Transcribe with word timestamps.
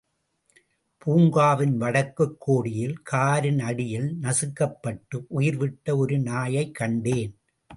பூங்காவின் 1.05 1.77
வடக்குக் 1.77 2.35
கோடியில் 2.39 3.01
காரின் 3.01 3.59
அடியில் 3.59 4.17
நசுக்கப்பட்டு 4.21 5.25
உயிர் 5.27 5.57
விட்ட 5.57 5.97
ஒரு 5.97 6.19
நாயைக் 6.19 6.75
கண்டான். 6.75 7.33